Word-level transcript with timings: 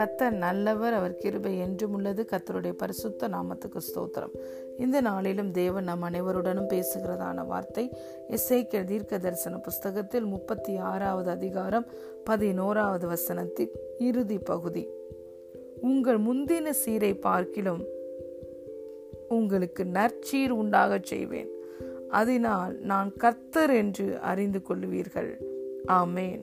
கத்தர் 0.00 0.30
நல்லவர் 0.30 0.92
அவர் 0.92 1.16
கிருபை 1.16 1.58
என்றும் 1.58 1.92
உள்ளது. 1.92 2.26
கத்தருடைய 2.30 2.72
பரிசுத்த 2.72 3.28
நாமத்துக்கு 3.28 3.80
ஸ்தோத்திரம். 3.88 4.34
இந்த 4.78 5.00
நாளிலும் 5.00 5.50
தேவன் 5.50 5.84
நம் 5.84 6.02
அனைவருடனும் 6.02 6.68
பேசுகிறதான 6.68 7.46
வார்த்தை 7.46 7.96
இசைக்க 8.28 8.82
தீர்க்க 8.82 9.18
தரிசன 9.18 9.56
புஸ்தகத்தில் 9.56 10.24
முப்பத்தி 10.24 10.76
ஆறாவது 10.76 11.30
அதிகாரம் 11.30 11.86
பதினோராவது 12.24 13.08
வசனத்தின் 13.08 13.68
இறுதி 13.98 14.38
பகுதி. 14.38 14.88
உங்கள் 15.80 16.20
முந்தின 16.20 16.70
சீரை 16.70 17.14
பார்க்கிலும் 17.14 17.84
உங்களுக்கு 19.28 19.84
நற்சீர் 19.84 20.48
உண்டாகச் 20.48 21.04
செய்வேன். 21.04 21.50
அதனால் 22.08 22.78
நான் 22.78 23.16
கர்த்தர் 23.16 23.70
என்று 23.70 24.18
அறிந்து 24.18 24.60
கொள்வீர்கள். 24.68 25.30
ஆமேன். 25.86 26.40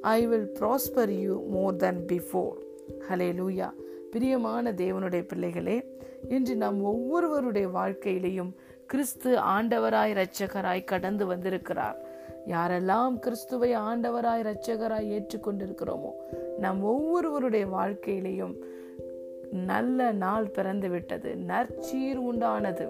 I 0.00 0.26
will 0.26 0.50
prosper 0.60 1.08
you 1.08 1.42
more 1.46 1.76
then 1.76 2.04
before 2.06 2.70
hallelujah 3.38 3.70
பிரியமான 4.10 4.72
தேவனுடைய 4.72 5.22
பிள்ளைகளே 5.28 5.96
இன்று 6.28 6.56
நாம் 6.56 6.82
ஒவ்வொருவருடைய 6.82 7.68
வாழ்க்கையிலையும் 7.68 8.50
கிறிஸ்து 8.86 9.36
ஆண்டவராய் 9.36 10.12
இரட்சகராய் 10.14 10.84
கடந்து 10.84 11.26
வந்திருக்கிறார். 11.26 11.98
யாரெல்லாம் 12.46 13.18
கிறிஸ்துவை 13.18 13.76
ஆண்டவராய் 13.76 14.42
இரட்சகராய் 14.42 15.12
ஏற்றுக்கொண்டிருக்கிறோமோ 15.16 16.10
நம் 16.58 16.82
ஒவ்வொருவருடைய 16.82 17.66
வாழ்க்கையிலையும் 17.66 18.54
நல்ல 19.50 20.12
நாள் 20.12 20.48
பிறந்து 20.48 20.88
விட்டது 20.88 21.34
நற்சீர் 21.34 22.20
உண்டானது. 22.20 22.88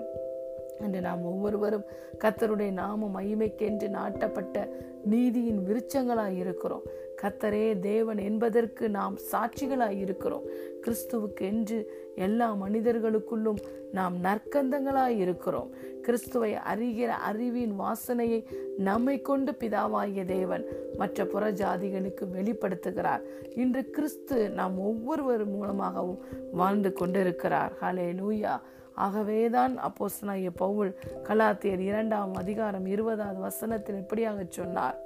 என்று 0.80 1.00
நாம் 1.00 1.24
ஒவ்வொருவரும் 1.24 1.84
கத்தருடைய 2.24 2.72
நாம 2.72 3.22
மகிமைக்கென்று 3.22 3.88
நாட்டப்பட்ட 3.88 4.68
நீதியின் 5.04 5.64
விருச்சங்களாய் 5.68 6.36
இருக்கிறோம். 6.36 6.82
கத்தரே 7.22 7.78
தேவன் 7.78 8.18
என்பதற்கு 8.18 8.88
நாம் 8.88 9.16
சாட்சிகளாய் 9.32 9.98
இருக்கிறோம். 9.98 10.42
கிறிஸ்துவுக்கு 10.82 11.40
என்று 11.40 11.78
எல்லா 12.16 12.54
மனிதர்களுக்குள்ளும் 12.54 13.60
நாம் 13.92 14.14
நற்கந்தங்களாய் 14.22 15.16
இருக்கிறோம். 15.16 15.70
கிறிஸ்துவை 16.02 16.52
அறிகிற 16.54 17.06
அறிவின் 17.06 17.80
வாசனையை 17.80 18.44
நம்மை 18.78 19.20
கொண்டு 19.20 19.52
பிதாவாகிய 19.52 20.24
தேவன் 20.24 20.64
மற்ற 20.96 21.26
புற 21.26 21.52
ஜாதிகளுக்கு 21.52 22.24
வெளிப்படுத்துகிறார். 22.36 23.22
இன்று 23.56 23.90
கிறிஸ்து 23.90 24.50
நாம் 24.50 24.78
ஒவ்வொருவர் 24.78 25.44
மூலமாகவும் 25.44 26.18
வாழ்ந்து 26.52 26.92
கொண்டிருக்கிறார். 26.92 27.72
ஹலே 27.80 28.08
லூயா 28.14 28.60
ஆகவேதான் 28.94 29.78
அப்போஸ்தனாகிய 29.78 30.50
பவுல் 30.56 30.98
கலாத்தியர் 31.24 31.78
இரண்டாம் 31.78 32.34
அதிகாரம் 32.34 32.86
இருபதாவது 32.86 33.40
வசனத்தில் 33.40 34.00
எப்படியாக 34.00 34.46
சொன்னார். 34.48 35.00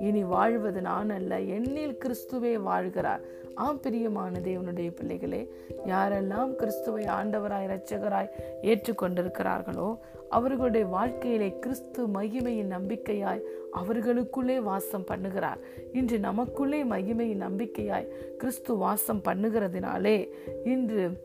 இனி 0.00 0.24
வாழ்வது 0.24 0.80
நான் 0.80 1.10
அல்ல 1.10 1.40
என்னில் 1.40 1.98
கிறிஸ்துவே 2.04 2.54
வாழ்கிறார். 2.66 3.20
ஆம் 3.54 3.80
பிரியமான 3.80 4.38
தேவனுடைய 4.38 4.90
பிள்ளைகளே 4.94 5.52
யாரெல்லாம் 5.86 6.54
கிறிஸ்துவை 6.54 7.04
ஆண்டவராய் 7.04 7.66
இரட்சகராய் 7.66 8.30
ஏற்றுக்கொண்டிருக்கிறார்களோ 8.62 9.98
அவர்களுடைய 10.28 10.86
வாழ்க்கையிலே 10.86 11.58
கிறிஸ்து 11.58 12.06
மகிமையின் 12.06 12.72
நம்பிக்கையாய் 12.78 13.40
அவர்களுக்குள்ளே 13.70 14.60
வாசம் 14.60 15.06
பண்ணுகிறார். 15.10 15.58
இன்று 15.92 16.18
நமக்குள்ளே 16.18 16.84
மகிமையின் 16.84 17.44
நம்பிக்கையாய் 17.48 18.08
கிறிஸ்து 18.38 18.76
வாசம் 18.76 19.22
பண்ணுகிறதுனாலே 19.24 20.28
இன்று 20.64 21.22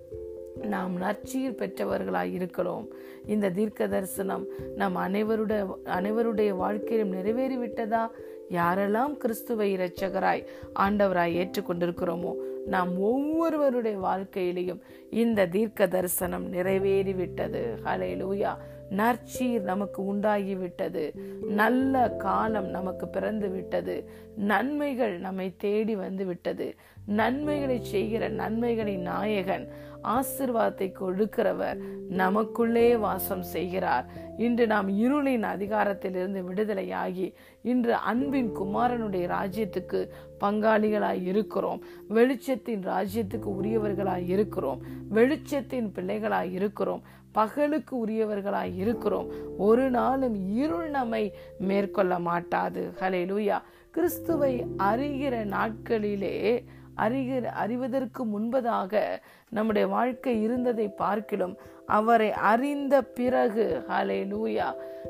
நாம் 0.61 1.01
நற்சீர் 1.01 1.57
பெற்றவர்களாய் 1.57 2.33
இருக்கிறோம். 2.33 2.87
இந்த 3.25 3.49
தீர்க்க 3.49 3.87
தரிசனம் 3.87 4.45
நம் 4.75 4.95
அனைவருடைய 4.95 5.77
அனைவருடைய 5.85 6.49
வாழ்க்கையிலும் 6.49 7.13
நிறைவேறிவிட்டதா? 7.13 8.07
யாரெல்லாம் 8.49 9.17
கிறிஸ்துவை 9.17 9.77
இரட்சகராய் 9.77 10.45
ஆண்டவராய் 10.79 11.37
ஏற்றுக்கொண்டிருக்கிறோமோ 11.41 12.31
நாம் 12.65 12.97
ஒவ்வொருவருடைய 12.99 13.97
வாழ்க்கையிலையும் 13.99 14.81
இந்த 15.09 15.45
தீர்க்க 15.45 15.87
தரிசனம் 15.87 16.53
நிறைவேறிவிட்டது. 16.53 17.61
ஹலே 17.85 18.11
லூயா 18.21 18.51
நற்சீர் 18.97 19.61
நமக்கு 19.61 20.01
உண்டாகிவிட்டது. 20.13 21.03
நல்ல 21.41 22.09
காலம் 22.09 22.69
நமக்கு 22.69 23.07
பிறந்து 23.07 23.49
விட்டது 23.49 23.95
நன்மைகள் 24.35 25.19
நம்மை 25.19 25.53
தேடி 25.57 25.95
வந்து 25.95 26.25
விட்டது 26.25 26.75
நன்மைகளை 27.05 27.77
செய்கிற 27.83 28.29
நன்மைகளின் 28.29 29.01
நாயகன் 29.01 29.67
ஆசிர்வாதத்தை 30.03 30.93
கொடுக்கிறவர் 31.01 31.77
நமக்குள்ளே 32.09 32.95
வாசம் 32.95 33.43
செய்கிறார். 33.43 34.09
இன்று 34.37 34.67
நாம் 34.67 34.89
இருளின் 34.89 35.41
அதிகாரத்திலிருந்து 35.41 36.43
விடுதலையாகி 36.53 37.33
இன்று 37.61 37.93
அன்பின் 37.93 38.55
குமாரனுடைய 38.55 39.27
ராஜ்யத்துக்கு 39.27 40.09
பங்காளிகளாய் 40.39 41.23
இருக்கிறோம். 41.23 41.83
வெளிச்சத்தின் 42.09 42.81
ராஜ்யத்துக்கு 42.81 43.49
உரியவர்களாய் 43.61 44.27
இருக்கிறோம். 44.27 44.81
வெளிச்சத்தின் 45.11 45.91
பிள்ளைகளாய் 45.95 46.51
இருக்கிறோம். 46.51 47.01
பகலுக்கு 47.31 48.07
உரியவர்களாய் 48.07 48.75
இருக்கிறோம். 48.75 49.27
ஒரு 49.57 49.89
நாளும் 49.89 50.55
இருள் 50.55 50.89
நம்மை 50.89 51.33
மேற்கொள்ள 51.59 52.19
மாட்டாது. 52.19 52.91
ஹலே 52.99 53.25
லூயா 53.25 53.61
கிறிஸ்துவை 53.91 54.65
அறிகிற 54.77 55.45
நாட்களிலே 55.45 56.63
அறிகிற 56.99 57.45
அறிவதற்கு 57.45 58.25
முன்பதாக 58.25 59.01
நம்முடைய 59.49 59.87
வாழ்க்கை 59.87 60.41
இருந்ததை 60.41 60.87
பார்க்கிலும் 60.87 61.57
அவரை 61.85 62.31
அறிந்த 62.31 63.01
பிறகு 63.01 63.83
ஹலே 63.89 64.19
லூயா 64.25 64.67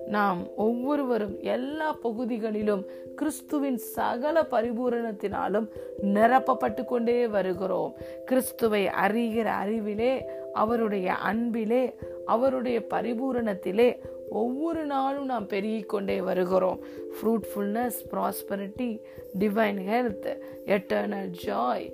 நாம் 0.08 0.56
ஒவ்வொருவரும் 0.56 1.36
எல்லா 1.42 1.94
பகுதிகளிலும் 1.94 2.86
கிறிஸ்துவின் 3.16 3.78
சகல 3.78 4.42
பரிபூரணத்தினாலும் 4.52 5.68
நிரப்பப்பட்டு 6.04 6.86
கொண்டே 6.86 7.28
வருகிறோம். 7.28 7.94
கிறிஸ்துவை 8.26 8.86
அறிகிற 8.86 9.46
அறிவிலே 9.46 10.26
அவருடைய 10.54 11.14
அன்பிலே 11.14 11.96
அவருடைய 12.26 12.80
பரிபூரணத்திலே 12.90 13.90
ஒவ்வொரு 14.30 14.86
நாளும் 14.86 15.26
நாம் 15.26 15.48
பெருகிக்கொண்டே 15.48 16.20
வருகிறோம். 16.20 16.80
Fruitfulness 17.16 18.00
prosperity 18.12 19.00
divine 19.40 19.80
health 19.90 20.30
eternal 20.66 21.32
joy 21.46 21.92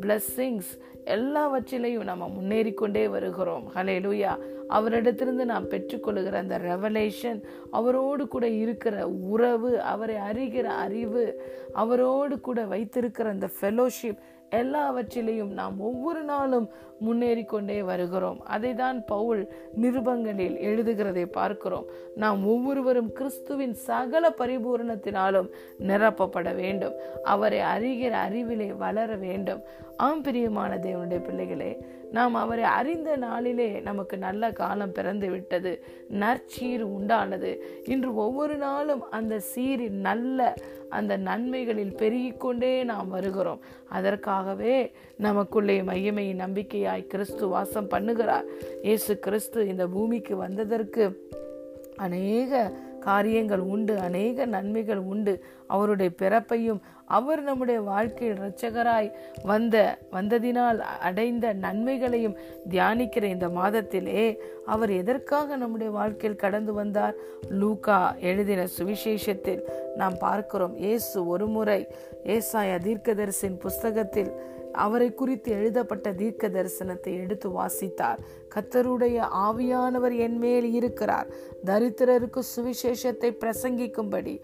blessings 0.00 0.70
எல்லாவற்றிலையும் 1.04 2.04
நம்ம 2.04 2.28
முன்னேறி 2.28 2.72
கொண்டே 2.72 3.08
வருகிறோம். 3.08 3.70
ஹலே 3.74 3.96
லூயா 4.06 4.32
அவரிடத்திலிருந்து 4.68 5.44
நாம் 5.44 5.68
பெற்றுக்கொள்கிற 5.68 6.32
அந்த 6.32 6.58
ரெவலேஷன் 6.58 7.42
அவரோடு 7.70 8.28
கூட 8.28 8.48
இருக்கிற 8.48 9.08
உறவு 9.08 9.80
அவரை 9.80 10.16
அறிகிற 10.16 10.64
அறிவு 10.64 11.42
அவரோடு 11.72 12.40
கூட 12.40 12.64
வைத்திருக்கிற 12.64 13.30
அந்த 13.30 13.48
ஃபெலோஷிப் 13.60 14.18
எல்லாவற்றிலையும் 14.50 15.52
நாம் 15.52 15.80
ஒவ்வொரு 15.80 16.22
நாளும் 16.22 16.68
முன்னேறி 16.98 17.44
கொண்டே 17.44 17.82
வருகிறோம். 17.82 18.40
அதை 18.44 18.74
தான் 18.74 19.04
பவுல் 19.04 19.48
நிருபங்களில் 19.80 20.56
எழுதுகிறதை 20.68 21.24
பார்க்கிறோம். 21.24 21.84
நாம் 22.14 22.46
ஒவ்வொருவரும் 22.46 23.12
கிறிஸ்துவின் 23.12 23.74
சகல 23.74 24.34
பரிபூரணத்தினாலும் 24.38 25.50
நிரப்பப்பட 25.78 26.54
வேண்டும். 26.54 26.92
அவரை 27.22 27.58
அறிகிற 27.58 28.10
அறிவிலே 28.10 28.72
வளர 28.72 29.16
வேண்டும். 29.16 29.62
ஆம் 29.96 30.22
பிரியமான 30.22 30.76
தேவனுடைய 30.76 31.24
பிள்ளைகளே 31.24 31.84
நாம் 32.12 32.34
அவரை 32.34 32.64
அறிந்த 32.64 33.16
நாளிலே 33.16 33.80
நமக்கு 33.80 34.18
நல்ல 34.18 34.52
காலம் 34.52 34.92
பிறந்து 34.92 35.30
விட்டது 35.30 35.72
நற்சீர் 36.12 36.84
உண்டானது. 36.84 37.50
இன்று 37.84 38.14
ஒவ்வொரு 38.14 38.56
நாளும் 38.56 39.10
அந்த 39.10 39.40
சீரின் 39.54 40.00
நல்ல 40.08 40.54
அந்த 40.88 41.18
நன்மைகளில் 41.18 41.94
பெருகிக்கொண்டே 41.96 42.84
நாம் 42.84 43.08
வருகிறோம். 43.08 43.60
அதற்காகவே 43.88 44.92
நமக்குள்ளே 45.16 45.82
மையமையின் 45.82 46.42
நம்பிக்கையாய் 46.44 47.06
கிறிஸ்து 47.06 47.48
வாசம் 47.48 47.90
பண்ணுகிறார். 47.90 48.46
இயேசு 48.82 49.18
கிறிஸ்து 49.18 49.66
இந்த 49.66 49.86
பூமிக்கு 49.86 50.36
வந்ததற்கு 50.36 51.26
அநேக 51.96 52.70
காரியங்கள் 53.08 53.64
உண்டு 53.74 53.94
அநேக 54.08 54.46
நன்மைகள் 54.54 55.02
உண்டு. 55.12 55.34
அவருடைய 55.74 56.10
பிறப்பையும் 56.22 56.80
அவர் 57.16 57.40
நம்முடைய 57.48 57.78
வாழ்க்கையில் 57.88 58.38
இரட்சகராய் 58.38 59.08
வந்த 59.50 59.76
வந்ததினால் 60.14 60.80
அடைந்த 61.08 61.52
நன்மைகளையும் 61.64 62.36
தியானிக்கிற 62.72 63.24
இந்த 63.34 63.48
மாதத்திலே 63.58 64.24
அவர் 64.74 64.92
எதற்காக 65.00 65.56
நம்முடைய 65.62 65.90
வாழ்க்கையில் 65.98 66.42
கடந்து 66.44 66.72
வந்தார்? 66.80 67.16
லூகா 67.60 67.98
எழுதின 68.30 68.66
சுவிசேஷத்தில் 68.78 69.62
நாம் 70.00 70.18
பார்க்கிறோம். 70.26 70.76
இயேசு 70.84 71.18
ஒரு 71.34 71.48
முறை 71.56 71.80
ஏசாய 72.36 72.72
தீர்க்கதரிசின் 72.86 73.58
புஸ்தகத்தில் 73.64 74.32
அவரை 74.84 75.08
குறித்து 75.20 75.50
எழுதப்பட்ட 75.58 76.08
தீர்க்க 76.20 76.48
தரிசனத்தை 76.56 77.12
எடுத்து 77.22 77.48
வாசித்தார். 77.58 78.20
கத்தருடைய 78.54 79.16
ஆவியானவர் 79.46 80.14
என் 80.26 80.38
மேல் 80.44 80.68
இருக்கிறார். 80.78 81.30
தரித்திரருக்கு 81.70 82.42
சுவிசேஷத்தை 82.54 83.30
பிரசங்கிக்கும்படி 83.42 84.34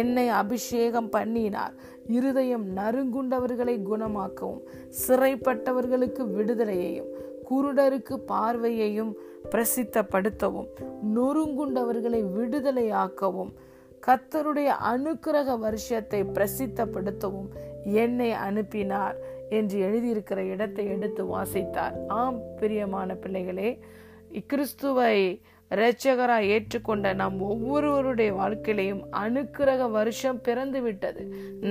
என்னை 0.00 0.26
அபிஷேகம் 0.42 1.10
பண்ணினார். 1.16 1.74
இருதயம் 2.18 2.66
நறுங்குண்டவர்களை 2.78 3.76
குணமாக்கவும் 3.90 4.62
சிறைப்பட்டவர்களுக்கு 5.02 6.24
விடுதலையையும் 6.36 7.12
குருடருக்கு 7.50 8.14
பார்வையையும் 8.32 9.12
பிரசித்தப்படுத்தவும் 9.52 10.68
நொறுங்குண்டவர்களை 11.16 12.20
விடுதலையாக்கவும் 12.36 13.52
கத்தருடைய 14.06 14.70
அனுக்கிரக 14.92 15.56
வருஷத்தை 15.64 16.20
பிரசித்தப்படுத்தவும் 16.36 17.50
என்னை 18.02 18.30
அனுப்பினார். 18.46 19.16
என்று 19.52 19.78
எழுதியிருக்கிற 19.86 20.40
இடத்தை 20.54 20.84
எடுத்து 20.86 21.24
வாசித்தார். 21.34 21.96
ஆம் 22.14 22.38
பிரியமான 22.60 23.14
பிள்ளைகளே 23.14 23.70
கிறிஸ்துவை 24.46 25.16
இரட்சகராய் 25.70 26.48
ஏற்றுக்கொண்ட 26.54 27.14
நாம் 27.14 27.36
ஒவ்வொருவருடைய 27.42 28.30
வாழ்க்கையிலையும் 28.32 29.02
அனுக்கிரக 29.20 29.82
வருஷம் 29.90 30.40
பிறந்து 30.40 30.80
விட்டது 30.82 31.22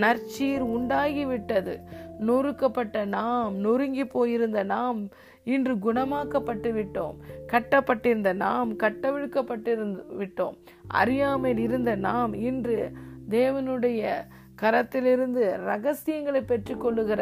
நற்சீர் 0.03 0.63
உண்டாகி 0.67 1.25
விட்டது 1.25 1.73
நொறுக்கப்பட்ட 2.19 3.05
நாம் 3.09 3.53
நொறுங்கி 3.57 4.05
போயிருந்த 4.07 4.59
நாம் 4.73 4.99
இன்று 5.43 5.73
குணமாக்கப்பட்டு 5.77 6.71
விட்டோம் 6.71 7.15
கட்டப்பட்டிருந்த 7.45 8.31
நாம் 8.37 8.71
கட்டவிழ்க்கப்பட்டிருந்து 8.75 10.03
விட்டோம் 10.17 10.57
அறியாமல் 10.97 11.57
இருந்த 11.57 11.93
நாம் 12.01 12.33
இன்று 12.41 12.77
தேவனுடைய 13.29 14.03
கரத்திலிருந்து 14.61 15.43
ரகசியங்களை 15.65 16.41
பெற்றுக்கொள்ளுகிற 16.43 17.21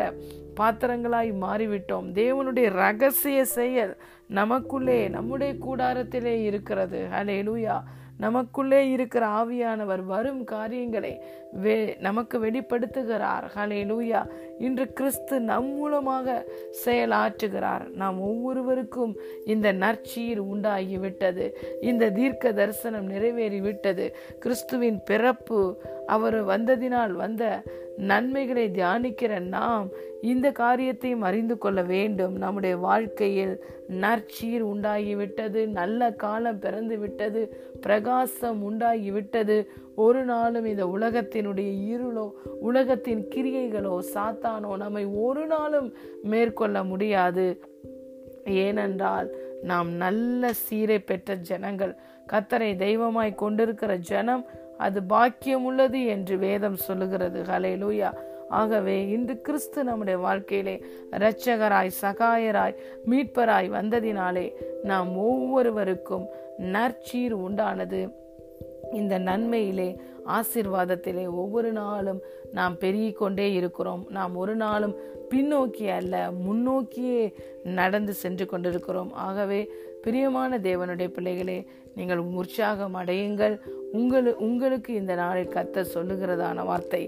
பாத்திரங்களாய் 0.59 1.31
மாறிவிட்டோம். 1.41 2.07
தேவனுடைய 2.13 2.69
ரகசிய 2.69 3.45
செயல் 3.45 3.97
நமக்குள்ளே 4.27 5.07
நம்முடைய 5.07 5.53
கூடாரத்திலே 5.53 6.35
இருக்கிறது. 6.43 7.07
ஹலே 7.11 7.37
லூயா 7.49 7.75
நமக்குள்ளே 8.17 8.89
இருக்கிற 8.89 9.25
ஆவியானவர் 9.27 10.03
வரும் 10.05 10.43
காரியங்களை 10.43 11.21
வெ 11.51 11.95
நமக்கு 11.99 12.45
வெளிப்படுத்துகிறார். 12.45 13.45
ஹலே 13.55 13.81
லூயா 13.91 14.21
இன்று 14.59 14.93
கிறிஸ்து 14.93 15.39
நம் 15.39 15.65
மூலமாக 15.65 16.45
செயலாற்றுகிறார். 16.85 17.93
நாம் 17.93 18.21
ஒவ்வொருவருக்கும் 18.21 19.17
இந்த 19.45 19.73
நற்சீர் 19.73 20.41
உண்டாகிவிட்டது. 20.53 21.51
இந்த 21.81 22.09
தீர்க்க 22.09 22.51
தரிசனம் 22.51 23.09
நிறைவேறிவிட்டது. 23.09 24.13
கிறிஸ்துவின் 24.39 24.99
பிறப்பு 25.05 25.81
அவர் 26.05 26.47
வந்ததினால் 26.47 27.11
வந்த 27.11 27.61
நன்மைகளை 27.97 28.69
தியானிக்கிற 28.69 29.39
நாம் 29.39 29.87
இந்த 30.21 30.51
காரியத்தையும் 30.51 31.21
அறிந்து 31.21 31.57
கொள்ள 31.57 31.81
வேண்டும். 31.81 32.35
நம்முடைய 32.37 32.77
வாழ்க்கையில் 32.77 33.63
நற்சீர் 34.01 34.63
உண்டாகிவிட்டது. 34.63 35.67
நல்ல 35.67 36.11
காலம் 36.11 36.59
பிறந்து 36.59 36.97
விட்டது 36.97 37.41
பிரகாசம் 37.81 38.59
உண்டாகிவிட்டது. 38.71 39.65
ஒரு 40.05 40.21
நாளும் 40.25 40.67
இந்த 40.71 40.83
உலகத்தினுடைய 40.97 41.71
இருளோ 41.93 42.25
உலகத்தின் 42.59 43.23
கிரியைகளோ 43.35 43.95
சாத்தானோ 44.13 44.71
நம்மை 44.77 45.03
ஒரு 45.25 45.43
நாளும் 45.45 45.89
மேற்கொள்ள 46.23 46.83
முடியாது. 46.83 47.45
ஏனென்றால் 48.65 49.29
நாம் 49.63 49.89
நல்ல 50.03 50.51
சீரை 50.63 50.99
பெற்ற 50.99 51.35
ஜனங்கள் 51.49 51.93
கத்தரை 52.31 52.71
தெய்வமாய் 52.85 53.39
கொண்டிருக்கிற 53.41 53.91
ஜனம் 54.11 54.43
அது 54.77 54.99
பாக்கியம் 55.03 55.65
உள்ளது 55.65 56.01
என்று 56.15 56.35
வேதம் 56.37 56.79
சொல்லுகிறது. 56.87 57.39
ஹலே 57.51 57.73
லூயா 57.83 58.09
ஆகவே 58.59 58.95
இன்று 59.15 59.33
கிறிஸ்து 59.47 59.79
நம்முடைய 59.83 60.17
வாழ்க்கையிலே 60.19 60.75
இரட்சகராய் 61.11 61.97
சகாயராய் 62.01 62.77
மீட்பராய் 63.09 63.67
வந்ததினாலே 63.75 64.45
நாம் 64.83 65.11
ஒவ்வொருவருக்கும் 65.27 66.25
நற்சீர் 66.75 67.35
உண்டானது. 67.47 68.01
இந்த 68.93 69.17
நன்மையிலே 69.17 69.99
ஆசிர்வாதத்திலே 70.25 71.25
ஒவ்வொரு 71.31 71.71
நாளும் 71.71 72.21
நாம் 72.51 72.77
பெருகிக் 72.77 73.17
கொண்டே 73.17 73.53
இருக்கிறோம். 73.53 74.05
நாம் 74.09 74.35
ஒரு 74.35 74.55
நாளும் 74.55 74.95
பின்னோக்கி 75.29 75.87
அல்ல 75.87 76.31
முன்னோக்கியே 76.31 77.33
நடந்து 77.63 78.13
சென்று 78.13 78.45
கொண்டிருக்கிறோம். 78.45 79.13
ஆகவே 79.13 79.71
பிரியமான 80.03 80.59
தேவனுடைய 80.67 81.07
பிள்ளைகளே 81.15 81.57
நீங்கள் 81.97 82.21
உற்சாகம் 82.41 82.97
அடையுங்கள். 83.01 83.55
உங்களு 83.99 84.31
உங்களுக்கு 84.47 84.91
இந்த 84.93 85.13
நாளில் 85.15 85.53
கத்த 85.55 85.83
சொல்லுகிறதான 85.93 86.63
வார்த்தை 86.69 87.01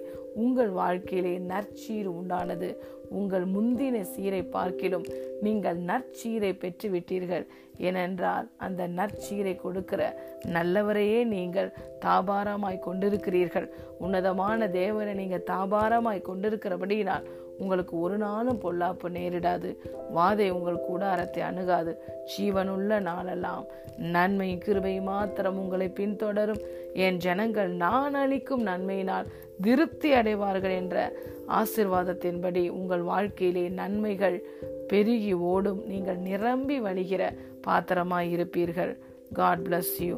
உங்கள் 0.44 0.72
வாழ்க்கையிலே 0.80 1.34
நற்சீர் 1.52 2.10
உண்டானது. 2.20 2.70
உங்கள் 3.20 3.46
முந்தின 3.56 3.98
சீரை 4.14 4.42
பார்க்கிலும் 4.56 5.06
நீங்கள் 5.46 5.80
நற்சீரை 5.90 6.52
பெற்று 6.54 6.88
விட்டீர்கள் 6.90 7.46
ஏனென்றால் 7.88 8.48
அந்த 8.66 8.82
நற்சீரை 9.00 9.54
கொடுக்கிற 9.56 10.02
நல்லவரையே 10.56 11.22
நீங்கள் 11.36 11.70
தாபாரமாய் 12.06 12.86
கொண்டிருக்கிறீர்கள். 12.88 13.68
உன்னதமான 14.06 14.70
தேவனை 14.80 15.14
நீங்கள் 15.22 15.48
தாபாரமாய் 15.54 16.28
கொண்டிருக்கிறபடியினால் 16.30 17.28
உங்களுக்கு 17.62 17.94
ஒரு 18.00 18.18
நாளும் 18.18 18.60
பொல்லாப்பு 18.64 19.08
நேரிடாது. 19.18 19.70
வாதை 20.16 20.48
உங்கள் 20.50 20.86
கூடாரத்தை 20.88 21.44
அணுகாது. 21.44 21.94
ஜீவனுள்ள 22.34 23.00
நாளெல்லாம் 23.00 23.66
நன்மை 24.16 24.58
கிருபை 24.58 24.96
மாத்திரம் 25.02 25.60
உங்களை 25.60 25.88
பின்தொடரும். 26.00 26.62
என் 26.94 27.18
ஜனங்கள் 27.18 27.72
நான் 27.86 28.14
அளிக்கும் 28.14 28.66
நன்மையினால் 28.68 29.30
திருப்தி 29.62 30.12
அடைவார்கள் 30.12 30.76
என்ற 30.82 30.98
ஆசிர்வாதத்தின்படி 31.60 32.64
உங்கள் 32.80 33.04
வாழ்க்கையிலே 33.12 33.66
நன்மைகள் 33.82 34.38
பெருகி 34.88 35.34
ஓடும். 35.54 35.82
நீங்கள் 35.86 36.22
நிரம்பி 36.30 36.80
வழிகிற 36.88 37.24
பாத்திரமாய் 37.62 38.30
இருப்பீர்கள் 38.36 38.94
காட் 39.34 39.66
பிளஸ் 39.68 39.98
யூ 40.00 40.16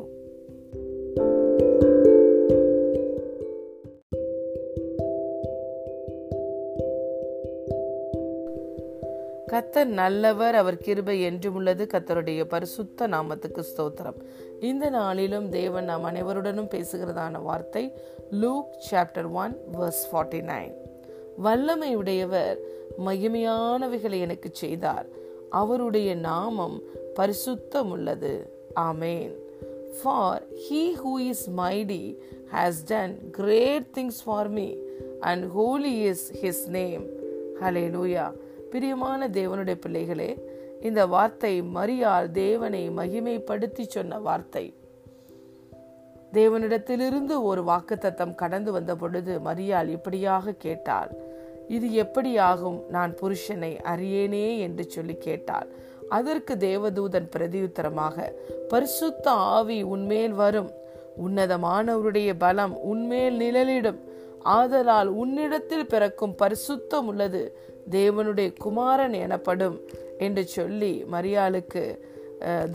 கத்தர் 9.53 9.85
நல்லவர் 9.85 10.55
அவர் 10.55 10.77
கிருபை 10.77 11.21
என்றும் 11.21 11.55
உள்ளது. 11.55 11.87
கத்தருடைய 11.93 12.43
பரிசுத்த 12.43 13.07
நாமத்துக்கு 13.07 13.63
ஸ்தோத்திரம். 13.71 14.19
இந்த 14.61 14.89
நாளிலும் 14.89 15.49
தேவன் 15.49 15.83
நாம் 15.83 16.05
அனைவருடனும் 16.05 16.71
பேசுகிறதான 16.75 17.41
வார்த்தை 17.41 17.93
Luke 18.31 18.71
chapter 18.91 19.31
one 19.31 19.57
verse 19.79 20.03
forty 20.11 20.41
nine. 20.51 20.73
வல்லமை 21.37 21.95
உடையவர் 21.95 22.57
மகிமையானவைகளை 23.05 24.19
எனக்கு 24.19 24.49
செய்தார். 24.51 25.05
அவருடைய 25.49 26.15
நாமம் 26.15 26.81
பரிசுத்தம் 27.15 27.89
உள்ளது. 27.89 28.33
ஆமேன். 28.75 29.33
For 30.03 30.43
he 30.69 30.83
who 31.03 31.19
is 31.19 31.49
mighty 31.57 32.17
has 32.53 32.81
done 32.87 33.29
great 33.31 33.85
things 33.97 34.21
for 34.25 34.49
me 34.49 34.73
and 35.19 35.51
holy 35.51 35.93
is 36.01 36.33
his 36.41 36.67
name 36.67 37.03
hallelujah 37.95 38.31
பிரியமான 38.73 39.27
தேவனுடைய 39.27 39.75
பிள்ளைகளே 39.75 40.29
இந்த 40.81 41.01
வார்த்தை 41.05 41.61
மரியாள் 41.61 42.27
தேவனை 42.31 42.89
மகிமைப்படுத்தி 42.89 43.83
சொன்ன 43.87 44.19
வார்த்தை. 44.19 44.63
தேவனிடத்திலிருந்து 46.33 47.35
ஒரு 47.41 47.61
வாக்குத்தத்தம் 47.63 48.35
கடந்து 48.35 48.71
வந்த 48.71 48.95
பொழுது 48.95 49.33
மரியாள் 49.45 49.87
இப்படியாக 49.87 50.55
கேட்டாள் 50.57 51.11
இது 51.67 51.87
எப்படி 51.93 52.37
ஆகும் 52.37 52.79
நான் 52.89 53.13
புருஷனை 53.21 53.71
அறியேனே 53.91 54.47
என்று 54.59 54.85
சொல்லி 54.89 55.17
கேட்டாள். 55.17 55.67
அதற்கு 56.09 56.55
தேவதூதன் 56.55 57.29
பிரதியுத்தரமாக 57.35 58.25
பரிசுத்த 58.69 59.25
ஆவி 59.31 59.83
உன்மேல் 59.83 60.31
வரும். 60.31 60.71
உன்னதமானவருடைய 61.25 62.31
பலம் 62.37 62.75
உன்மேல் 62.81 63.37
நிழலிடும். 63.37 64.01
ஆதலால் 64.57 65.11
உன்னிடத்தில் 65.21 65.87
பிறக்கும் 65.87 66.35
பரிசுத்தம் 66.41 67.07
உள்ளது. 67.11 67.43
தேவனுடைய 67.91 68.49
குமாரன் 68.57 69.15
எனப்படும் 69.25 69.77
என்று 70.17 70.43
சொல்லி 70.47 70.93
மரியாளுக்கு 71.13 71.83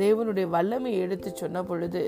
தேவனுடைய 0.03 0.47
வல்லமை 0.49 0.93
எடுத்து 0.99 1.31
சொன்ன 1.35 1.63
பொழுது 1.63 2.03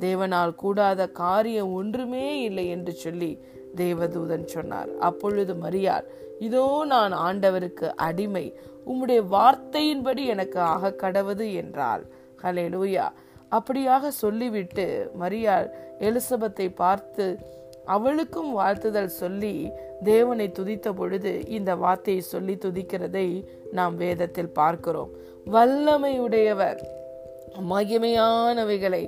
தேவனால் 0.00 0.52
கூடாத 0.54 1.00
காரியம் 1.20 1.70
ஒன்றுமே 1.72 2.26
இல்லை 2.40 2.64
என்று 2.68 2.92
சொல்லி 2.94 3.30
தேவதூதன் 3.76 4.46
சொன்னார். 4.54 4.90
அப்பொழுது 4.98 5.54
மரியாள் 5.54 6.06
இதோ 6.46 6.64
நான் 6.84 7.14
ஆண்டவருக்கு 7.28 7.86
அடிமை 8.08 8.46
உம்முடைய 8.90 9.20
வார்த்தையின்படி 9.34 10.22
எனக்கு 10.26 10.58
ஆக 10.74 10.92
கடவுது 11.02 11.46
என்றாள். 11.62 12.04
ஹலே 12.42 12.66
லூயா 12.74 13.06
அப்படியாக 13.56 14.08
சொல்லிவிட்டு 14.22 14.86
மரியாள் 15.20 15.68
எலிசபத்தை 15.98 16.66
பார்த்து 16.74 17.26
அவளுக்கும் 17.94 18.52
வாழ்த்துதல் 18.58 19.16
சொல்லி 19.20 19.54
தேவனை 20.02 20.46
துதித்த 20.48 20.88
பொழுது 20.96 21.32
இந்த 21.48 21.70
வார்த்தையை 21.84 22.22
சொல்லி 22.22 22.54
துதிக்கிறதை 22.54 23.26
நாம் 23.72 23.96
வேதத்தில் 23.96 24.54
பார்க்கிறோம். 24.60 25.10
வல்லமையுடையவர் 25.46 26.80
மகிமையானவைகளை 27.70 29.02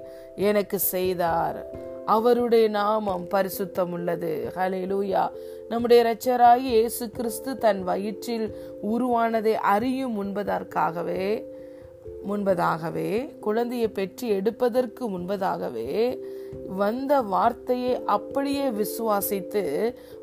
எனக்கு 0.48 0.78
செய்தார். 0.94 1.58
அவருடைய 2.06 2.66
நாமம் 2.68 3.24
பரிசுத்தம் 3.34 3.92
உள்ளது 3.92 4.30
ஹலேலூயா 4.54 5.24
நம்முடைய 5.68 5.98
இரட்சராகி 6.02 6.68
இயேசு 6.74 7.04
கிறிஸ்து 7.10 7.50
தன் 7.58 7.82
வயிற்றில் 7.82 8.46
உருவானதை 8.92 9.54
அறியும் 9.74 10.16
முன்பதற்காகவே 10.18 11.26
முன்பதாகவே 12.28 13.10
குழந்தையை 13.38 13.88
பெற்று 13.88 14.26
எடுப்பதற்கு 14.38 15.02
முன்பதாகவே 15.10 15.92
வந்த 16.52 17.22
வார்த்தையை 17.22 18.02
அப்படியே 18.06 18.70
விசுவாசித்து 18.70 19.62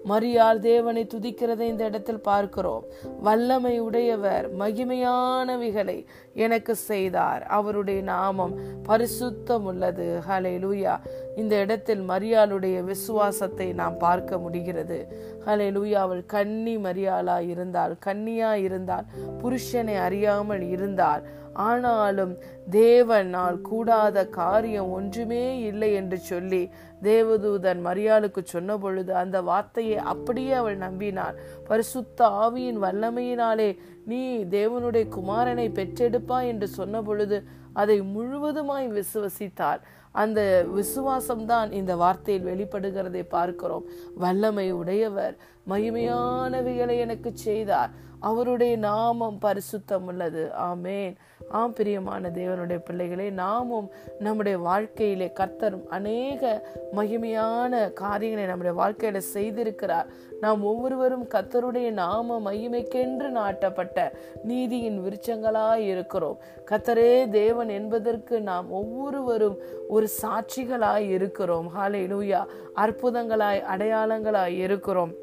மரியாள் 0.06 0.60
தேவனை 0.60 1.08
துதிக்கிறதை 1.14 1.60
இந்த 1.60 1.84
இடத்தில் 1.86 2.22
பார்க்கிறோம். 2.22 2.84
வல்லமை 3.22 3.80
உடையவர் 3.80 4.58
மகிமையானவைகளை 4.58 6.06
எனக்கு 6.34 6.76
செய்தார். 6.76 7.44
அவருடைய 7.44 8.02
நாமம் 8.02 8.56
பரிசுத்தம் 8.90 9.64
உள்ளது 9.64 10.20
ஹலே 10.30 10.56
லூயா 10.60 10.96
இந்த 11.36 11.56
இடத்தில் 11.56 12.10
மரியாளுடைய 12.10 12.84
விசுவாசத்தை 12.84 13.74
நாம் 13.74 13.98
பார்க்க 13.98 14.38
முடிகிறது. 14.38 15.00
ஹலே 15.46 15.70
லூயா 15.72 16.00
அவள் 16.08 16.26
கன்னி 16.26 16.78
மரியாளா 16.78 17.50
இருந்தால் 17.50 17.96
கன்னியா 18.06 18.54
இருந்தால் 18.54 19.06
புருஷனை 19.44 19.98
அறியாமல் 19.98 20.62
இருந்தால் 20.62 21.24
ஆனாலும் 21.58 22.34
தேவனால் 22.72 23.58
கூடாத 23.62 24.26
காரியம் 24.26 24.92
ஒன்றுமே 24.92 25.60
இல்லை 25.60 25.94
என்று 25.94 26.18
சொல்லி 26.18 26.70
தேவதூதன் 27.04 27.82
மரியாளுக்கு 27.86 28.42
சொன்ன 28.44 28.78
பொழுது 28.78 29.16
அந்த 29.16 29.42
வார்த்தையை 29.42 29.98
அப்படியே 29.98 30.52
அவள் 30.52 30.78
நம்பினாள். 30.78 31.36
பரிசுத்த 31.68 32.28
ஆவியின் 32.28 32.82
வல்லமையினாலே 32.82 33.78
நீ 34.06 34.44
தேவனுடைய 34.44 35.08
குமாரனை 35.18 35.68
பெற்றெடுப்பா 35.72 36.48
என்று 36.48 36.68
சொன்ன 36.68 37.02
பொழுது 37.02 37.44
அதை 37.74 38.02
முழுவதுமாய் 38.02 38.90
விசுவசித்தார். 38.90 39.80
அந்த 40.12 40.66
விசுவாசம்தான் 40.76 41.72
இந்த 41.72 41.96
வார்த்தையில் 41.96 42.48
வெளிப்படுகிறதை 42.50 43.24
பார்க்கிறோம். 43.30 43.86
வல்லமை 44.16 44.72
உடையவர் 44.72 45.36
மகிமையானவைகளை 45.70 47.00
எனக்கு 47.00 47.32
செய்தார். 47.34 47.90
அவருடைய 48.20 48.78
நாமம் 48.78 49.40
பரிசுத்தம் 49.42 50.06
உள்ளது. 50.06 50.52
ஆமேன். 50.60 51.16
ஆம் 51.50 51.74
பிரியமான 51.74 52.30
தேவனுடைய 52.30 52.78
பிள்ளைகளே 52.78 53.30
நாமும் 53.30 53.90
நம்முடைய 54.20 54.58
வாழ்க்கையிலே 54.58 55.32
கர்த்தர் 55.32 55.88
அநேக 55.88 56.68
மகிமையான 56.96 57.94
காரியங்களை 57.94 58.56
நம்முடைய 58.56 58.76
வாழ்க்கையில 58.82 59.22
செய்திருக்கிறார். 59.34 60.06
நாம் 60.40 60.64
ஒவ்வொருவரும் 60.64 61.26
கத்தருடைய 61.26 61.92
நாம 61.92 62.40
மகிமைக்கென்று 62.40 63.30
நாட்டப்பட்ட 63.30 64.12
நீதியின் 64.44 65.00
விருச்சங்களாய் 65.04 65.86
இருக்கிறோம். 65.94 66.40
கத்தரே 66.72 67.30
தேவன் 67.30 67.70
என்பதற்கு 67.70 68.42
நாம் 68.42 68.72
ஒவ்வொருவரும் 68.72 69.58
ஒரு 69.88 70.08
சாட்சிகளாய் 70.22 71.10
இருக்கிறோம். 71.10 71.72
ஹாலே 71.78 72.04
லூயா 72.08 72.46
அற்புதங்களாய் 72.76 73.64
அடையாளங்களாய் 73.76 74.58
இருக்கிறோம். 74.58 75.14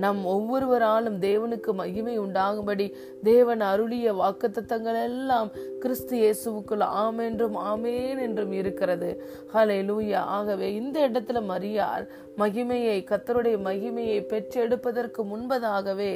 நம் 0.00 0.24
ஒவ்வொருவராலும் 0.24 1.18
தேவனுக்கு 1.20 1.72
மகிமை 1.72 2.18
உண்டாகும்படி 2.18 2.86
தேவன் 3.22 3.60
அருளிய 3.60 4.12
வாக்குத்தத்தங்கள் 4.14 4.98
எல்லாம் 5.02 5.50
கிறிஸ்து 5.80 6.16
இயேசுவுக்குள் 6.18 6.84
ஆமென்றும் 7.04 7.56
ஆமேன் 7.70 8.20
என்றும் 8.20 8.52
இருக்கிறது. 8.52 9.10
ஹலே 9.52 9.78
லூயா 9.90 10.20
ஆகவே 10.36 10.74
இந்த 10.74 11.08
இடத்துல 11.08 11.44
மரியார் 11.44 12.06
மகிமையை 12.38 12.98
கத்தருடைய 13.04 13.56
மகிமையை 13.64 14.18
பெற்றெடுப்பதற்கு 14.26 15.22
முன்பதாகவே 15.24 16.12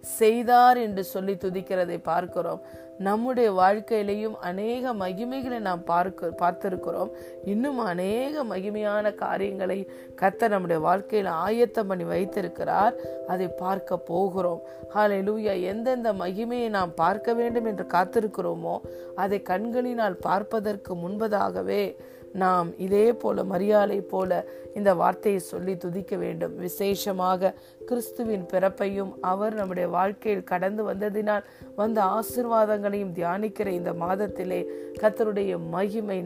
செய்தார் 0.00 0.76
என்று 0.76 1.04
சொல்லி 1.04 1.34
துதிக்கிறதை 1.34 1.98
பார்க்கிறோம். 2.02 2.62
நம்முடைய 2.98 3.52
வாழ்க்கையிலையும் 3.52 4.34
அநேக 4.40 4.92
மகிமைகளை 4.94 5.58
நாம் 5.58 5.84
பார்க்க 5.84 6.26
பார்த்திருக்கிறோம். 6.40 7.10
இன்னும் 7.44 7.78
அநேக 7.78 8.44
மகிமையான 8.44 9.14
காரியங்களை 9.14 9.90
கத்த 10.16 10.48
நம்முடைய 10.48 10.82
வாழ்க்கையில் 10.82 11.30
ஆயத்தம் 11.30 11.86
பண்ணி 11.86 12.04
வைத்திருக்கிறார். 12.04 12.94
அதை 13.28 13.48
பார்க்க 13.48 13.96
போகிறோம். 13.96 14.60
ஹாலே 14.94 15.18
லூயா 15.28 15.62
எந்தெந்த 15.62 16.12
மகிமையை 16.12 16.68
நாம் 16.68 16.94
பார்க்க 16.94 17.34
வேண்டும் 17.34 17.64
என்று 17.64 17.84
காத்திருக்கிறோமோ 17.84 18.76
அதை 19.14 19.42
கண்களினால் 19.42 20.16
பார்ப்பதற்கு 20.20 20.94
முன்பதாகவே 20.94 21.96
நாம் 22.32 22.78
இதே 22.78 23.12
போல 23.12 23.44
மரியாதை 23.44 24.00
போல 24.00 24.48
இந்த 24.74 24.94
வார்த்தையை 24.94 25.40
சொல்லி 25.40 25.76
துதிக்க 25.76 26.16
வேண்டும். 26.16 26.56
விசேஷமாக 26.56 27.54
கிறிஸ்துவின் 27.86 28.46
பிறப்பையும் 28.52 29.12
அவர் 29.20 29.54
நம்முடைய 29.54 29.88
வாழ்க்கையில் 29.88 30.44
கடந்து 30.44 30.92
வந்ததினால் 30.92 31.42
வந்த 31.76 32.04
ஆசிர்வாதங்களையும் 32.04 33.14
தியானிக்கிற 33.14 33.66
இந்த 33.66 33.92
மாதத்திலே 33.92 34.66
கத்தருடைய 35.00 35.68
மகிமை 35.70 36.24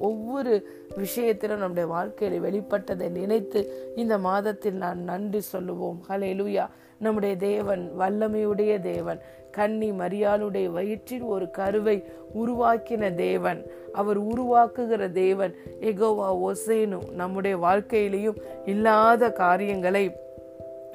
ஒவ்வொரு 0.00 0.68
விஷயத்திலும் 0.96 1.58
நம்முடைய 1.58 1.88
வாழ்க்கையில் 1.88 2.42
வெளிப்பட்டதை 2.42 3.10
நினைத்து 3.10 3.92
இந்த 3.96 4.18
மாதத்தில் 4.18 4.74
நான் 4.74 4.98
நன்றி 4.98 5.40
சொல்லுவோம். 5.40 6.04
ஹலே 6.08 6.32
லூயா 6.40 6.66
நம்முடைய 6.98 7.36
தேவன் 7.36 7.92
வல்லமையுடைய 7.98 8.80
தேவன் 8.80 9.20
கன்னி 9.50 9.90
மரியாளுடைய 9.90 10.70
வயிற்றில் 10.70 11.22
ஒரு 11.22 11.50
கருவை 11.50 12.04
உருவாக்கின 12.34 13.14
தேவன். 13.14 13.66
அவர் 13.92 14.22
உருவாக்குகிற 14.22 15.12
தேவன் 15.12 15.54
எகோவா 15.80 16.52
ஒசேனு 16.52 17.10
நம்முடைய 17.10 17.58
வாழ்க்கையிலையும் 17.58 18.36
இல்லாத 18.64 19.32
காரியங்களை 19.32 20.16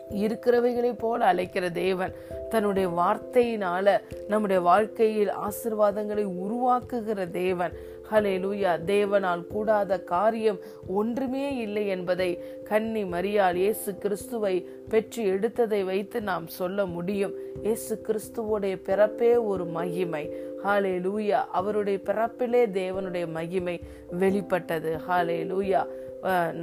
இருக்கிறவைகளை 0.09 0.93
போல 0.97 1.25
அழைக்கிற 1.25 1.69
தேவன். 1.69 2.13
தன்னுடைய 2.49 2.89
வார்த்தையினால 2.89 3.99
நம்முடைய 4.27 4.61
வாழ்க்கையில் 4.61 5.31
ஆசிர்வாதங்களை 5.31 6.25
உருவாக்குகிற 6.25 7.29
தேவன். 7.29 7.71
ஹலே 8.11 8.33
லூயா 8.43 8.71
தேவனால் 8.91 9.41
கூடாத 9.53 9.99
காரியம் 10.11 10.59
ஒன்றுமே 10.99 11.45
இல்லை 11.65 11.83
என்பதை 11.95 12.29
கன்னி 12.69 13.03
மரியால் 13.13 13.57
இயேசு 13.63 13.89
கிறிஸ்துவை 14.03 14.55
பெற்று 14.91 15.23
எடுத்ததை 15.33 15.81
வைத்து 15.89 16.17
நாம் 16.29 16.47
சொல்ல 16.59 16.85
முடியும். 16.95 17.33
இயேசு 17.63 17.93
கிறிஸ்துவோடைய 18.07 18.75
பிறப்பே 18.87 19.31
ஒரு 19.51 19.65
மகிமை. 19.77 20.23
ஹாலே 20.63 20.95
லூயா 21.05 21.39
அவருடைய 21.59 21.99
பிறப்பிலே 22.09 22.63
தேவனுடைய 22.79 23.25
மகிமை 23.37 23.75
வெளிப்பட்டது. 24.23 24.93
ஹாலே 25.07 25.39
லூயா 25.51 25.81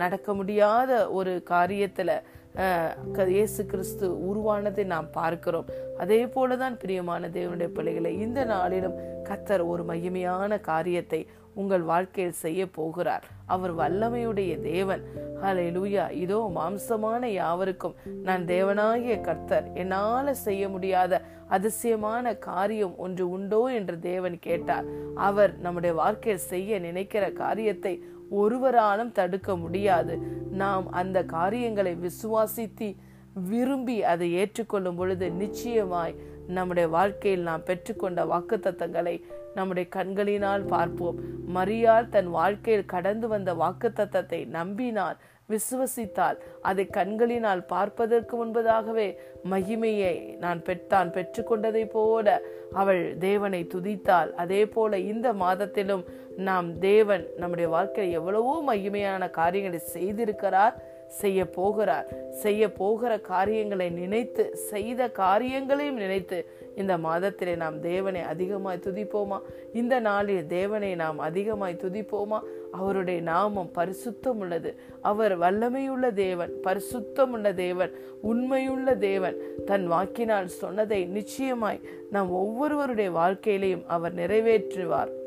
நடக்க 0.01 0.29
முடியாத 0.35 0.93
ஒரு 1.19 1.35
காரியத்துல 1.51 2.11
இயேசு 3.37 3.63
கிறிஸ்து 3.71 4.07
உருவானதை 4.29 4.85
நாம் 4.93 5.09
பார்க்கிறோம். 5.17 5.67
அதே 6.03 6.21
போலதான் 6.35 6.79
பிரியமான 6.83 7.29
தேவனுடைய 7.37 7.69
பிள்ளைகளை 7.79 8.13
இந்த 8.27 8.41
நாளிலும் 8.53 8.97
கத்தர் 9.29 9.65
ஒரு 9.73 9.83
மகிமையான 9.91 10.61
காரியத்தை 10.71 11.21
உங்கள் 11.61 11.85
வாழ்க்கையில் 11.91 12.41
செய்ய 12.45 12.63
போகிறார். 12.79 13.25
அவர் 13.55 13.73
வல்லமையுடைய 13.81 14.53
தேவன். 14.73 15.03
ஹலே 15.43 15.67
லூயா 15.77 16.05
இதோ 16.23 16.41
மாம்சமான 16.57 17.23
யாவருக்கும் 17.41 17.97
நான் 18.27 18.43
தேவனாகிய 18.55 19.15
கர்த்தர். 19.29 19.67
என்னால 19.83 20.35
செய்ய 20.47 20.69
முடியாத 20.75 21.23
அதிசயமான 21.57 22.35
காரியம் 22.49 22.95
ஒன்று 23.05 23.25
உண்டோ 23.37 23.63
என்று 23.79 23.97
தேவன் 24.11 24.39
கேட்டார். 24.49 24.87
அவர் 25.29 25.53
நம்முடைய 25.67 25.95
வாழ்க்கையில் 26.03 26.49
செய்ய 26.53 26.79
நினைக்கிற 26.89 27.25
காரியத்தை 27.45 27.95
ஒருவராலும் 28.31 29.13
தடுக்க 29.13 29.57
முடியாது. 29.57 30.17
நாம் 30.51 30.91
அந்த 30.91 31.25
காரியங்களை 31.25 31.97
விசுவாசித்து 32.07 32.89
விரும்பி 33.51 34.03
அதை 34.03 34.29
ஏற்றுக்கொள்ளும் 34.35 34.97
பொழுது 34.97 35.31
நிச்சயமாய் 35.31 36.19
நம்முடைய 36.47 36.89
வாழ்க்கையில் 36.89 37.43
நாம் 37.43 37.67
பெற்றுக்கொண்ட 37.67 38.21
வாக்குத்தத்தங்களை 38.33 39.23
நம்முடைய 39.55 39.89
கண்களினால் 39.89 40.65
பார்ப்போம். 40.65 41.19
மரியாள் 41.55 42.09
தன் 42.09 42.31
வாழ்க்கையில் 42.31 42.91
கடந்து 42.95 43.29
வந்த 43.29 43.55
வாக்குத்தத்தத்தை 43.55 44.49
நம்பினால் 44.49 45.17
விசுவசித்தால் 45.49 46.39
அதை 46.63 46.85
கண்களினால் 46.87 47.63
பார்ப்பதற்கு 47.65 48.45
முன்பதாகவே 48.45 49.09
மகிமையை 49.51 50.37
நான் 50.39 50.63
பெற்றான் 50.63 51.11
பெற்றுக்கொண்டதை 51.11 51.85
போல 51.91 52.43
அவள் 52.73 53.19
தேவனை 53.19 53.67
துதித்தாள். 53.75 54.31
அதே 54.35 54.67
போல 54.67 54.99
இந்த 54.99 55.33
மாதத்திலும் 55.33 56.05
நாம் 56.37 56.79
தேவன் 56.79 57.27
நம்முடைய 57.37 57.71
வாழ்க்கையில் 57.71 58.15
எவ்வளவோ 58.15 58.63
மகிமையான 58.67 59.31
காரியங்களை 59.31 59.87
செய்திருக்கிறார் 59.95 60.73
செய்ய 61.09 61.51
போகிறார். 61.51 62.31
செய்ய 62.31 62.73
போகிற 62.73 63.19
காரியங்களை 63.19 63.91
நினைத்து 63.91 64.57
செய்த 64.57 65.09
காரியங்களையும் 65.09 65.97
நினைத்து 65.97 66.47
இந்த 66.77 66.99
மாதத்திலே 66.99 67.57
நாம் 67.57 67.81
தேவனை 67.81 68.21
அதிகமாய் 68.21 68.81
துதிப்போமா? 68.83 69.41
இந்த 69.73 70.01
நாளில் 70.01 70.47
தேவனை 70.47 70.95
நாம் 70.95 71.19
அதிகமாய் 71.19 71.81
துதிப்போமா? 71.83 72.39
அவருடைய 72.73 73.21
நாமம் 73.21 73.71
பரிசுத்தம் 73.75 74.39
உள்ளது 74.39 74.81
அவர் 75.01 75.39
வல்லமையுள்ள 75.39 76.13
தேவன் 76.13 76.53
பரிசுத்தம் 76.63 77.31
உள்ள 77.31 77.53
தேவன் 77.53 77.91
உண்மையுள்ள 78.23 78.95
தேவன். 78.95 79.37
தன் 79.65 79.87
வாக்கினால் 79.87 80.47
சொன்னதை 80.47 81.05
நிச்சயமாய் 81.05 81.81
நாம் 82.11 82.31
ஒவ்வொருவருடைய 82.31 83.11
வாழ்க்கையிலையும் 83.11 83.87
அவர் 83.87 84.15
நிறைவேற்றுவார். 84.15 85.25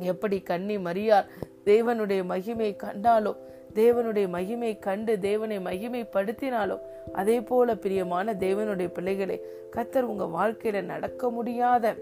எப்படி 0.00 0.40
கன்னி 0.40 0.78
மரியார் 0.78 1.30
தேவனுடைய 1.64 2.24
மகிமை 2.24 2.76
கண்டாலோ 2.82 3.36
தேவனுடைய 3.74 4.28
மகிமை 4.28 4.78
கண்டு 4.78 5.18
தேவனை 5.18 5.58
மகிமைப்படுத்தினாலோ 5.58 6.78
அதே 7.12 7.40
போல 7.40 7.74
பிரியமான 7.74 8.32
தேவனுடைய 8.32 8.88
பிள்ளைகளை 8.88 9.40
கத்தர் 9.76 10.10
உங்க 10.12 10.24
வாழ்க்கையில 10.24 10.82
நடக்க 10.82 11.30
முடியாத 11.30 11.94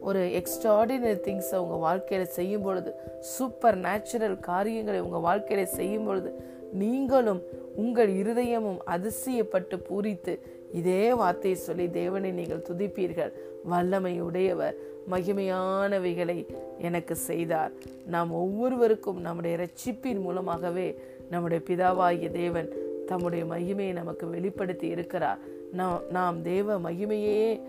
ஒரு 0.00 0.20
எக்ஸ்ட்ராடினரி 0.20 1.18
திங்ஸை 1.26 1.56
உங்கள் 1.56 1.78
வாழ்க்கையில் 1.78 2.26
செய்யும் 2.26 2.62
பொழுது 2.62 2.94
சூப்பர் 3.20 3.78
நேச்சுரல் 3.78 4.38
காரியங்களை 4.40 5.00
உங்கள் 5.00 5.20
வாழ்க்கையில் 5.20 5.66
செய்யும் 5.66 6.04
பொழுது 6.04 6.30
நீங்களும் 6.72 7.42
உங்கள் 7.76 8.08
இருதயமும் 8.08 8.80
அதிசயப்பட்டு 8.86 9.76
பூரித்து 9.88 10.38
இதே 10.72 11.14
வார்த்தையை 11.14 11.58
சொல்லி 11.58 11.90
தேவனை 11.90 12.30
நீங்கள் 12.30 12.66
துதிப்பீர்கள். 12.70 13.32
வல்லமை 13.64 14.20
உடையவர். 14.20 14.76
மகிமையானவைகளை 15.10 16.46
எனக்கு 16.78 17.16
செய்தார். 17.16 17.72
நாம் 18.06 18.32
ஒவ்வொருவருக்கும் 18.32 19.20
நம்முடைய 19.20 19.56
ரட்சிப்பின் 19.56 20.20
மூலமாகவே 20.20 21.02
நம்முடைய 21.30 21.64
பிதாவாகிய 21.68 22.30
தேவன் 22.30 22.68
தம்முடைய 23.06 23.44
மகிமையை 23.44 23.92
நமக்கு 23.92 24.28
வெளிப்படுத்தி 24.28 24.86
இருக்கிறார். 24.86 25.38
நாம் 25.72 26.00
நாம் 26.10 26.42
தேவ 26.42 26.78
மகிமையே 26.78 27.60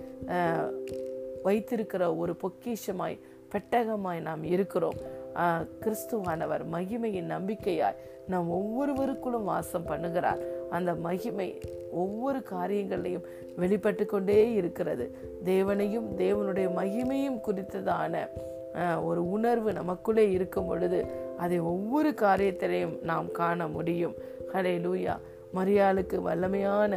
வைத்திருக்கிற 1.44 2.16
ஒரு 2.16 2.36
பொக்கிஷமாய் 2.42 3.20
பெட்டகமாய் 3.52 4.22
நாம் 4.22 4.44
இருக்கிறோம். 4.44 4.98
கிறிஸ்துவானவர் 5.84 6.64
மகிமையின் 6.72 7.32
நம்பிக்கையாய் 7.36 8.00
நாம் 8.28 8.50
ஒவ்வொருவருக்குள்ளும் 8.52 9.44
வாசம் 9.44 9.88
பண்ணுகிறார். 9.88 10.42
அந்த 10.78 10.92
மகிமை 11.06 11.50
ஒவ்வொரு 12.02 12.40
காரியங்களையும் 12.54 13.26
வெளிப்பட்டு 13.56 14.04
கொண்டே 14.06 14.40
இருக்கிறது. 14.60 15.06
தேவனையும் 15.44 16.08
தேவனுடைய 16.18 16.68
மகிமையும் 16.80 17.40
குறித்ததான 17.48 18.24
ஒரு 19.08 19.22
உணர்வு 19.30 19.70
நமக்குள்ளே 19.80 20.26
இருக்கும் 20.38 20.68
பொழுது 20.68 21.00
அதை 21.38 21.58
ஒவ்வொரு 21.72 22.12
காரியத்திலையும் 22.24 22.96
நாம் 23.10 23.28
காண 23.40 23.68
முடியும். 23.76 24.16
ஹலே 24.54 24.76
லூயா 24.86 25.16
மரியாளுக்கு 25.58 26.18
வல்லமையான 26.28 26.94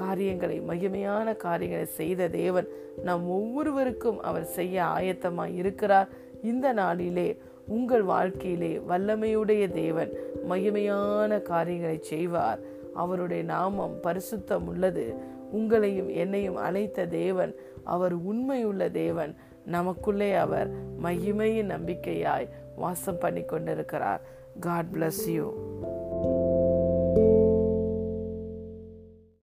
காரியங்களை 0.00 0.56
மகிமையான 0.70 1.36
காரியங்களை 1.44 1.86
செய்த 2.00 2.28
தேவன் 2.40 2.68
நம் 3.06 3.26
ஒவ்வொருவருக்கும் 3.38 4.18
அவர் 4.28 4.46
செய்ய 4.58 4.76
ஆயத்தமாய் 4.96 5.54
இருக்கிறார். 5.62 6.08
இந்த 6.50 6.66
நாளிலே 6.80 7.28
உங்கள் 7.76 8.04
வாழ்க்கையிலே 8.12 8.72
வல்லமையுடைய 8.90 9.64
தேவன் 9.72 10.10
மகிமையான 10.50 11.42
காரியங்களை 11.52 11.98
செய்வார். 12.12 12.60
அவருடைய 12.94 13.42
நாமம் 13.42 13.98
பரிசுத்தம் 14.02 14.66
உள்ளது. 14.66 15.14
உங்களையும் 15.56 16.12
என்னையும் 16.14 16.56
அழைத்த 16.56 17.06
தேவன் 17.06 17.54
அவர் 17.84 18.12
உண்மையுள்ள 18.12 18.90
தேவன். 18.90 19.34
நமக்குள்ளே 19.66 20.32
அவர் 20.32 20.70
மகிமையின் 21.02 21.70
நம்பிக்கையாய் 21.76 22.48
வாசம் 22.76 23.18
பண்ணி 23.18 23.42
கொண்டிருக்கிறார் 23.42 24.20
காட் 24.60 24.84
பிளஸ் 24.92 25.26
யூ 25.26 25.54